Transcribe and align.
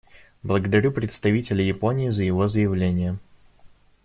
Благодарю 0.41 0.91
представителя 0.91 1.63
Японии 1.63 2.09
за 2.09 2.23
его 2.23 2.47
заявление. 2.47 3.19